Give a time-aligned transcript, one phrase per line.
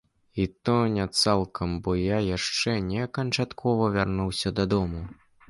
[0.33, 5.07] І то не цалкам, бо я яшчэ не канчаткова вярнуўся дадому.